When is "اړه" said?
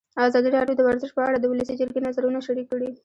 1.27-1.37